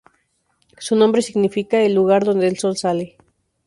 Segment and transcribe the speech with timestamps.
[0.79, 3.17] Su nombre significa ""el lugar donde el sol sale"".